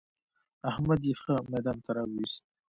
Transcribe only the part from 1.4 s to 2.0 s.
ميدان ته